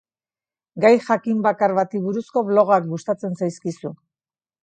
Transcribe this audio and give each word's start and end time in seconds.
Gai 0.85 0.91
jakin 1.09 1.43
bakar 1.47 1.75
bati 1.81 2.01
buruzko 2.07 2.43
blogak 2.49 2.89
gustatzen 2.95 3.39
zaizkigu. 3.43 3.93